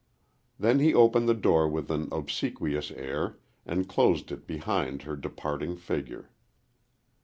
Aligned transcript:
Then 0.57 0.79
he 0.79 0.95
opened 0.95 1.29
the 1.29 1.35
door 1.35 1.67
with 1.69 1.91
an 1.91 2.09
obsequious 2.11 2.89
air, 2.89 3.37
and 3.67 3.87
closed 3.87 4.31
it 4.31 4.47
behind 4.47 5.03
her 5.03 5.15
departing 5.15 5.77
figure. 5.77 6.31